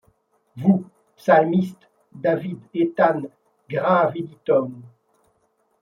[0.55, 0.83] Vous,
[1.15, 3.29] psalmistes, David, Éthan,
[3.69, 4.71] grave Idithun;